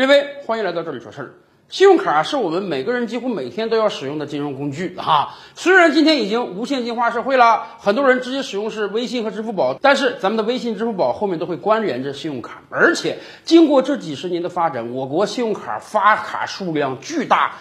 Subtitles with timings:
[0.00, 1.34] 各位，欢迎来到这里说事儿。
[1.68, 5.36] 信用卡是我们每个人几乎每天都要使用的金融工具啊。
[5.54, 12.62] 虽然今天已经无现金化社会了，很多人直接使用是微信和支付宝，但是咱们的微信、支付宝后面都会关联着信用卡。
[12.70, 17.56] 而且经过这几十年的发展，我国信用卡发卡数量巨大。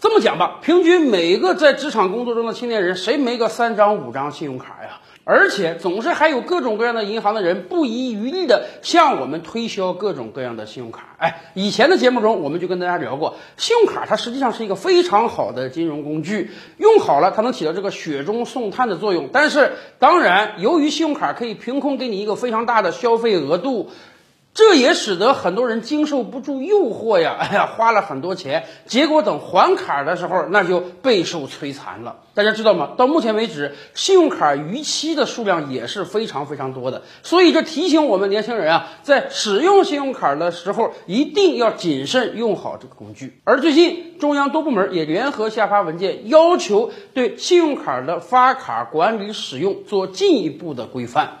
[0.00, 4.98] 这么讲吧，平均每个在职场工作中的青年人，谁没个三张五张信用卡呀？
[5.24, 11.16] 而且总是还有各种各样的银行的人不遗余力的向我们推销各种各样的信用卡。
[11.18, 19.30] 哎，以前的节目中我们就跟大家聊过，信用卡它实际上是一个非常好的金融工具，用好了它能起到这个雪中送炭的作用。
[19.32, 23.90] 但是当然，由于信用卡可以凭空给你一个非常大的消费额度。
[24.54, 32.18] 这也使得很多人经受不住诱惑呀，哎呀，花了很多钱，结果等还卡的时候，那就备受摧残了。
[32.34, 32.92] 大家知道吗？
[32.96, 37.02] 到目前为止，信用卡逾期的数量也是非常非常多的。
[37.24, 43.40] 所以这提醒我们年轻人啊，在使用信用卡的时候，一定要谨慎用好这个工具。
[43.42, 51.40] 而最近，中央多部门也联合下发文件，要求对信用卡的发卡管理使用做进一步的规范。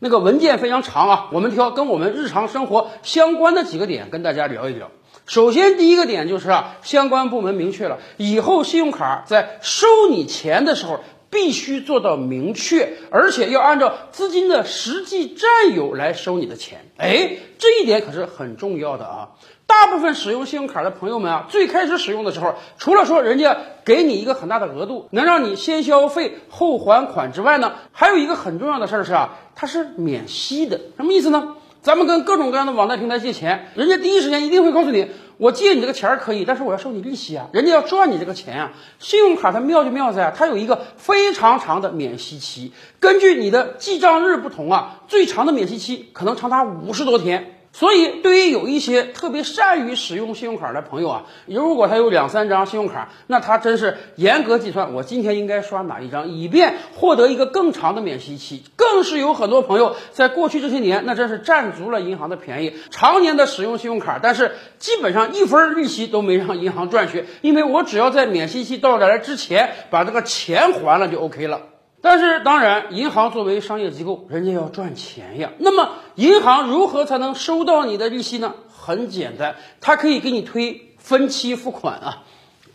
[0.00, 4.90] 那个文件非常长啊，我们挑跟我们日常生活相关的几个点跟大家聊一聊。
[5.26, 16.90] 首先，第一个点就是啊，相关部门明确了以后信用卡在收你钱的时候必须做到明确，而且要按照资金的实际占有来收你的钱。
[16.96, 19.30] 哎，这一点可是很重要的啊。
[19.68, 30.80] 大部分使用信用卡的朋友们啊，最开始使用的时候，除了说人家给你一个很大的额度，能让你先消费后还款之外呢，还有一个很重要的事儿是啊，它是免息的。
[30.96, 31.56] 什么意思呢？
[31.82, 38.72] 咱们跟各种各样的网贷平台借钱，人家第一时间一定会告诉你，我借你这个钱儿可以，但是我要收你利息啊，人家要赚你这个钱啊。
[38.98, 47.57] 信用卡它妙就妙在啊，它有一个非常长的免息期，根据你的记账日不同啊，最长的免息期可能长达五十多天。
[47.78, 58.64] 所以，对于有一些特别善于使用信用卡的朋友啊，如果他有两三张信用卡，那他真是严格计算，我今天应该刷哪一张，以便获得一个更长的免息期。
[58.74, 71.60] 更是有很多朋友在过去这些年，那真是占足了银行的便宜，常年的使用信用卡，但是基本上一分利息都没让银行赚去，因为我只要在免息期到来之前把这个钱还了就 OK 了。
[72.00, 75.50] 但是，当然，银行作为商业机构，人家要赚钱呀。
[75.58, 78.54] 那么，银行如何才能收到你的利息呢？
[78.68, 82.22] 很简单，它可以给你推分期付款啊。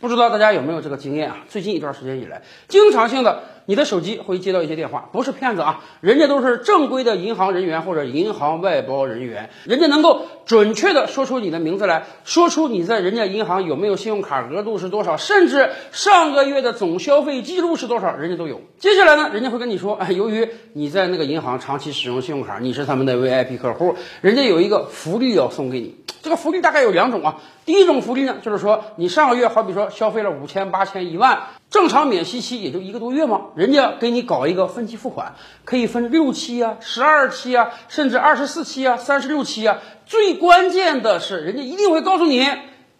[0.04, 1.38] 不知道大家有没有这个经验啊？
[1.48, 3.44] 最近一段时间以来，经常性的。
[3.66, 18.60] 你的手机会接到一些电话，不是骗子啊，人家都是正规的银行人员或者银行外包人员，人家能够准确的说出你的名字来，说出你在人家银行有没有信用卡额度是多少，甚至上个月的总消费记录是多少，人家都有。
[18.78, 26.03] 接下来呢，人家会跟你说，哎，由于你在那个银行长期使用信用卡，你是他们的 VIP 客户，人家有一个福利要送给你。
[26.24, 27.36] 这个福利大概有两种啊，
[27.66, 31.38] 第一种福利呢，就是说你上个月好比说消费了五千、八千、一万。
[31.68, 33.48] 正常免息期也就一个多月嘛？
[33.54, 35.34] 人家给你搞一个分期付款，
[35.66, 39.80] 可以分六期啊、十二期啊，甚至二十四期啊、三十六期啊。
[40.06, 42.48] 最关键的是，人家一定会告诉你，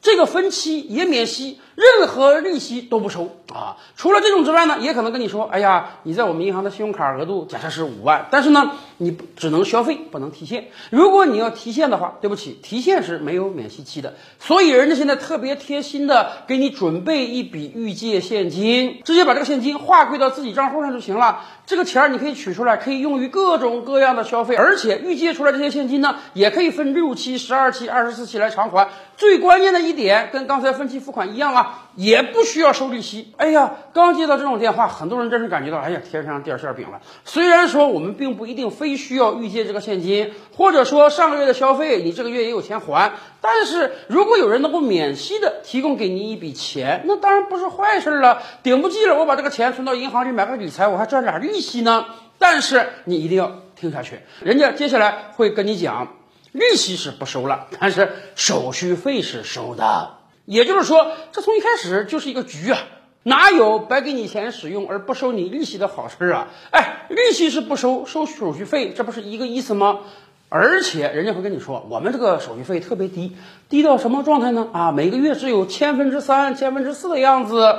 [0.02, 1.60] 这个分期也免息。
[1.74, 3.76] 任何利息都不收啊！
[3.96, 10.68] 除了这种之外呢，也可能跟你说：“哎呀，你在我们银行的信用卡额度假设是五万，但是呢，你只能消费，不能提现。
[10.90, 14.14] 如果你要提现的话，对不起，提现是没有免息期的。
[14.38, 21.41] 所以人家现在特别贴心的给你准备一笔预借现金，直接把这个现金划归到自己账户上就行了。
[21.66, 28.88] 这个钱你可以取出来，可以用于各种各样的消费，而且预借出来这些现金呢，也可以分六期、十二期、二十四期来偿还。
[29.16, 31.63] 最关键的一点，跟刚才分期付款一样啊。
[31.97, 33.32] 也不需要收利息。
[33.36, 37.00] 哎呀，刚接到这种电话，很多人真是感觉到，哎呀，天上掉馅饼了。
[37.25, 43.12] 虽然说我们并不一定非需要预借这个现金，或者说上个月的消费，你这个月也有钱还。
[43.41, 48.42] 但是如果有人能够免息的提供给你一笔钱，那当然不是坏事了。
[48.62, 52.06] 顶不济了，我把这个钱存到银行里买个理财，我还赚点利息呢。
[52.38, 56.16] 但是你一定要听下去，人家接下来会跟你讲，
[56.53, 60.16] 利息是不收了，但是手续费是收的。
[60.44, 62.78] 也就是说，这从一开始就是一个局啊，
[63.22, 66.48] 哪有白给你钱使用而不收你利息的好事啊？
[66.70, 70.00] 哎，利息是不收，收手续费，这不是一个意思吗？
[70.48, 73.36] 而且人家会跟你说，我们这个手续费特别低，
[73.68, 74.68] 低到什么状态呢？
[74.72, 77.74] 啊，每个月只有千分之三、千分之四的样子，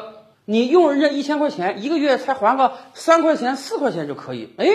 [0.45, 4.53] 你用人家一千块钱，一个月才还个三块钱、四块钱就可以。
[4.57, 4.65] 哎。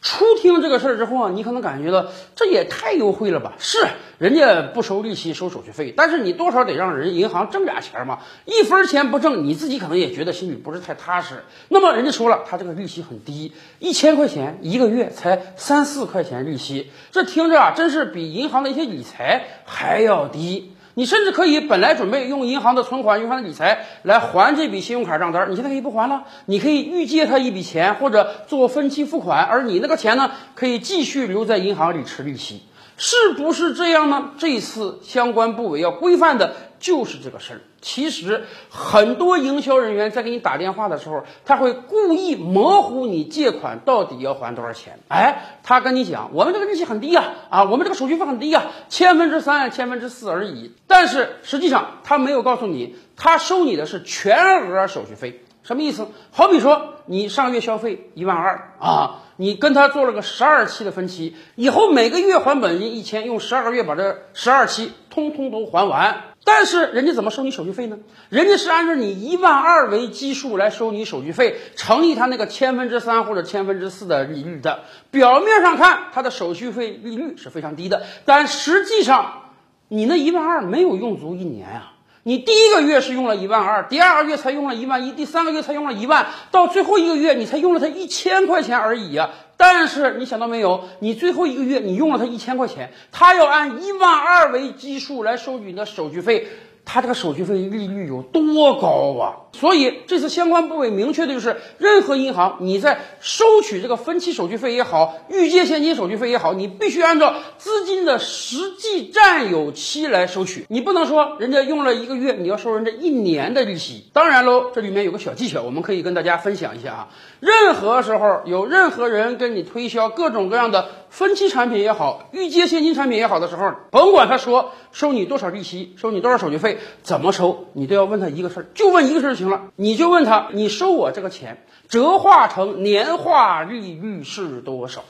[0.00, 2.06] 初听这个事儿之后啊，你可能感觉到
[2.36, 3.54] 这也太优惠了吧？
[3.58, 3.78] 是，
[4.18, 11.42] 人家不收利息，收手续费，但是你多少得让人银行挣俩钱嘛，一分钱不挣，你自己可能也觉得心里不是太踏实。
[11.68, 20.74] 那么人家说了，他这个利息很低，一千块钱一个月才三四块钱利息，这听着啊，真是比银行的一些理财还要低。
[20.98, 32.62] 你甚至可以本来准备用银行的存款、银行的理财来还这笔信用卡账单，你现在可以不还了，你可以预借他一笔钱，或者做分期付款，而你那个钱呢，可以继续留在银行里吃利息。
[32.98, 34.32] 是不是这样呢？
[34.36, 37.60] 这次相关部委要规范的就是这个事儿。
[37.80, 44.98] 其实很多营销人员在给你打电话的时候，他会故意模糊你借款到底要还多少钱。
[45.06, 50.72] 哎，他跟你讲，我们这个利息很低呀，啊，我们这个手续费很低呀，千分之三、千分之四而已。
[50.88, 55.44] 但是实际上他没有告诉你，他收你的是全额手续费。
[55.62, 56.08] 什么意思？
[56.32, 66.24] 好比说你上个月消费一万二啊，你跟他做了个十二期的分期，以后每个月还本金一千，用十二个月把这十二期通通都还完。
[66.44, 67.98] 但是人家怎么收你手续费呢？
[68.30, 74.80] 人家是按照你一万二为基数来收你手续费，乘以他那个千分之三或者千分之四的利率的。
[75.12, 79.52] 表面上看，他的手续费利率是非常低的，但实际上
[79.86, 81.92] 你那一万二没有用足一年啊。
[82.24, 89.30] 你第一个月是用了一万二，第二个月才用了一万一，第三个月才用了一万，到最后一个月你才用了他一千块钱而已啊。
[89.56, 96.46] 但是你想到没有，你最后一个月你用了他一千块钱，他要按一万二为基数来收取你的手续费。
[96.90, 99.52] 它这个手续费利率有多高啊？
[99.52, 110.64] 所以这次相关部委明确的就是，任何银行你在收取这个分期手续费也好，预借现金手续费也好，你必须按照资金的实际占有期来收取。
[110.68, 114.06] 你不能说人家用了一个月，你要收人家一年的利息。
[114.14, 117.08] 当然喽，这里面有个小技巧，我们可以跟大家分享一下啊。
[117.40, 126.78] 任何时候有任何人跟你推销各种各样的分期产品也好，预借现金产品也好的时候，甭管他说收你多少利息，收你多少手续费。
[127.02, 129.70] 怎么收，你都要问他一个事儿，就问一个事儿就行了。
[129.76, 135.04] 你就问他，你收我这个钱折化成年化利率是多少？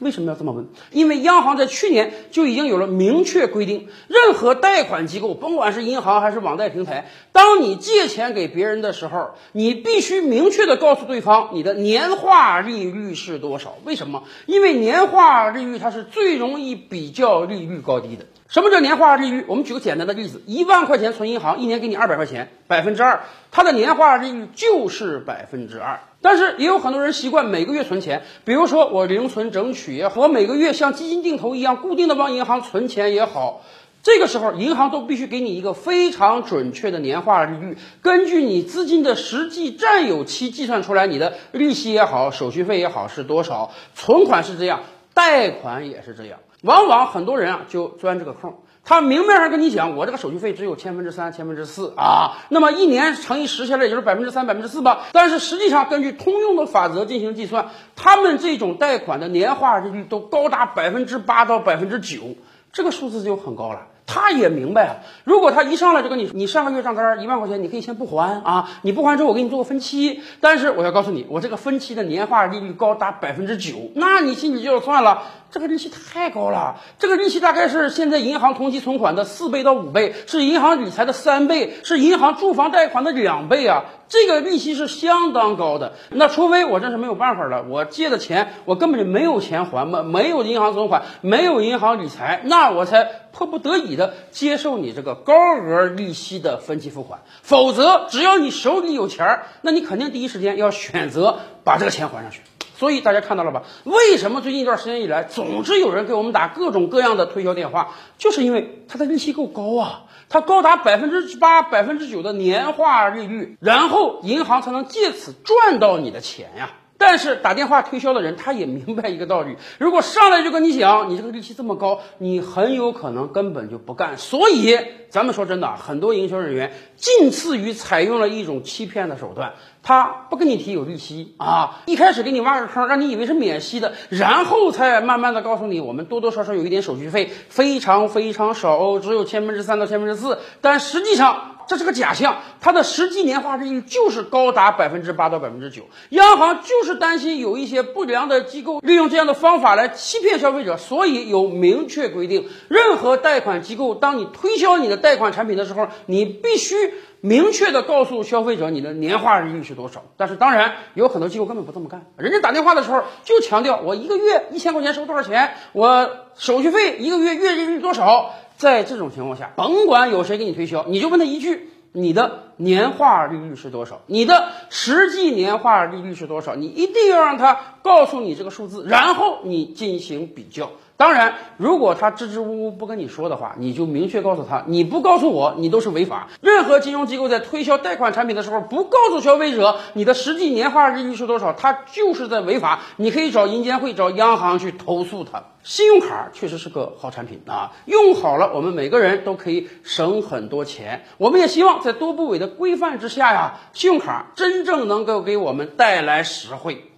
[0.00, 0.66] 为什么要这么问？
[0.90, 13.76] 因为央行在去年就已经有了明确规定，任何贷款机构，甭管是银行还是网贷平台，当你借钱给别人的时候，你必须明确的告诉对方你的年化利率是多少。
[13.84, 14.24] 为什么？
[14.46, 18.24] 因为年化利率它是最容易比较利率高低的。
[18.48, 19.44] 什么叫年化利率？
[19.46, 23.20] 我们举个简单的例子，一万块钱存银行，一年给你二百块钱，百分之二，
[23.52, 26.00] 它的年化利率就是百分之二。
[26.22, 33.62] 但是也有很多人习惯每个月存钱，比如说我零存整取也好，我每个月像基金定投一样固定的往银行存钱也好，
[34.02, 43.70] 这个时候银行都必须给你一个非常准确的年化利率，根据你资金的实际占有期计算出来你的利息也好，手续费也好是多少。
[43.94, 44.80] 存款是这样，
[45.14, 46.40] 贷款也是这样。
[46.62, 48.58] 往往很多人啊就钻这个空，
[48.90, 55.02] 他明面上跟你讲，我这个手续费只有千分之三、千分之四啊，那么一年乘以十下来也就是百分之三、百分之四吧。
[55.12, 62.34] 但是实际上根据通用的法则进行计算，他们这种贷款的年化利率都高达百分之八到百分之九，
[62.72, 63.86] 这个数字就很高了。
[64.12, 75.22] 他也明白啊，如果他一上来就跟你，你上个月账单一万块钱，你可以先不还啊，你不还之后我给你做个分期，但是我要告诉你，我这个分期的年化利率高达百分之九，那你心里就要算了，
[75.52, 83.84] 这个利息太高了，这个利息大概是现在银行同期存款的四倍到五倍，是银行理财的三倍，是银行住房贷款的两倍啊。
[84.10, 97.20] 这个利息是相当高的，那除非我真是没有办法了，我借的钱我根本就没有钱还嘛，没有银行存款，没有银行理财，那我才迫不得已的接受你这个高额利息的分期付款。
[97.42, 102.40] 否则，只要你手里有钱儿，那你肯定第一时间要选择把这个钱还上去。
[102.76, 103.62] 所以大家看到了吧？
[103.84, 107.90] 为什么最近一段时间以来，总是有人给我们打各种各样的推销电话？
[108.18, 116.70] 就是因为它的利息够高啊，它高达百分之八、百分之九的年化利率，然后银行才能借此赚到你的钱呀。
[117.02, 124.18] 但是打电话推销的人他也明白一个道理： 如果上来就跟你讲你这个利息这么高，你很有可能根本就不干。
[124.18, 124.76] 所以
[125.08, 141.56] 咱们说真的，很多营销人员近似于采用了一种欺骗的手段，他不跟你提有利息啊，一开始给你挖个坑，让你以为是免息的，然后才慢慢的告诉你，我们多多少少有一点手续费，非常非常少哦，只有千分之三到千分之四，但实际上。
[141.70, 145.84] 这是个假象，它的实际年化利率就是高达百分之八到百分之九。
[146.08, 156.74] 央行就是担心有一些不良的机构利用这样的方法来欺骗消费者，所以有明确规定，任何贷款机构，当你推销你的贷款产品的时候，你必须
[157.20, 160.02] 明确的告诉消费者你的年化利率是多少。
[160.16, 168.34] 但是当然，有很多机构根本不这么干，人家打电话的时候就强调我一个月一千块钱收多少钱，我手续费一个月月利率多少。
[168.60, 174.02] 在这种情况下，甭管有谁给你推销，你就问他一句：你的年化利率是多少？
[174.06, 176.54] 你的实际年化利率是多少？
[176.54, 180.72] 你一定要让他告诉你这个数字，然后你进行比较。
[181.00, 186.28] 当然，如果他支支吾吾不跟你说的话，你就明确告诉他，你不告诉我，你都是违法。
[186.42, 192.80] 任何金融机构在推销贷款产品的时候，不告诉消费者你的实际年化利率是多少，他就是在违法。
[192.96, 195.42] 你可以找银监会、找央行去投诉他。
[195.62, 201.06] 信用卡确实是个好产品啊，用好了，我们每个人都可以省很多钱。
[201.16, 206.89] 我们也希望在多部委的规范之下呀，信用卡真正能够给我们带来实惠。